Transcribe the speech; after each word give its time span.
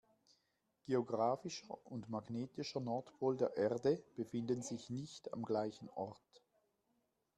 Geographischer 0.87 1.77
und 1.85 2.09
magnetischer 2.09 2.79
Nordpol 2.79 3.37
der 3.37 3.55
Erde 3.55 4.03
befinden 4.17 4.63
sich 4.63 4.89
nicht 4.89 5.31
am 5.31 5.43
gleichen 5.45 5.89
Ort. 5.89 6.41